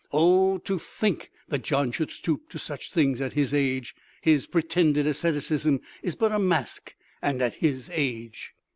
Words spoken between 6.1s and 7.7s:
but a mask—and at